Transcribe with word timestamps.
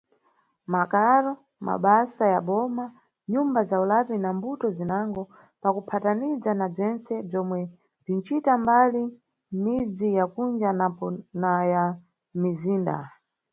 Mʼmakaro, 0.67 1.31
mʼmabasa 1.63 2.23
ya 2.33 2.39
boma, 2.47 2.85
nʼnyumba 2.91 3.59
za 3.69 3.77
ulapi 3.83 4.15
na 4.23 4.29
mbuto 4.37 4.67
zinango, 4.77 5.23
pakuphataniza 5.61 6.51
na 6.59 6.65
bzentse 6.73 7.13
bzomwe 7.27 7.59
bzinʼcita 8.03 8.51
mbali 8.63 9.03
mʼmidzi 9.53 10.07
ya 10.17 10.25
kunja 10.33 10.69
napo 10.79 11.05
na 11.41 11.49
ya 11.73 11.83
mʼmizinda. 12.39 12.95